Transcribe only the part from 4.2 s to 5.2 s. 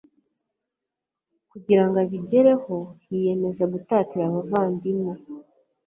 abavandimwe,